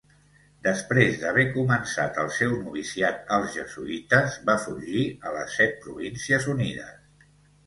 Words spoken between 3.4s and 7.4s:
jesuïtes, va fugir a les Set Províncies Unides.